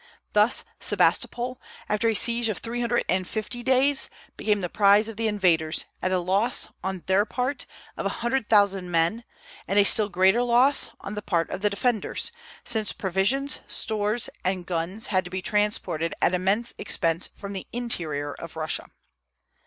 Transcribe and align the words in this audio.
Thus 0.33 0.63
Sebastopol, 0.79 1.61
after 1.87 2.09
a 2.09 2.15
siege 2.15 2.49
of 2.49 2.57
three 2.57 2.81
hundred 2.81 3.05
and 3.07 3.27
fifty 3.27 3.61
days, 3.61 4.09
became 4.35 4.61
the 4.61 4.67
prize 4.67 5.07
of 5.07 5.15
the 5.15 5.27
invaders, 5.27 5.85
at 6.01 6.11
a 6.11 6.17
loss, 6.17 6.69
on 6.83 7.03
their 7.05 7.23
part, 7.23 7.67
of 7.95 8.07
a 8.07 8.17
hundred 8.25 8.47
thousand 8.47 8.89
men, 8.89 9.23
and 9.67 9.77
a 9.77 9.83
still 9.85 10.09
greater 10.09 10.41
loss 10.41 10.89
on 11.01 11.13
the 11.13 11.21
part 11.21 11.51
of 11.51 11.61
the 11.61 11.69
defenders, 11.69 12.31
since 12.65 12.93
provisions, 12.93 13.59
stores, 13.67 14.27
and 14.43 14.65
guns 14.65 15.05
had 15.13 15.23
to 15.23 15.29
be 15.29 15.39
transported 15.39 16.15
at 16.19 16.33
immense 16.33 16.73
expense 16.79 17.27
from 17.27 17.53
the 17.53 17.67
interior 17.71 18.33
of 18.33 18.55
Russia. 18.55 18.87